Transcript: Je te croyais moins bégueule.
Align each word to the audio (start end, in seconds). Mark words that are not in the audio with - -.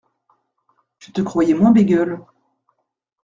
Je 0.97 1.11
te 1.11 1.21
croyais 1.21 1.53
moins 1.53 1.69
bégueule. 1.69 2.25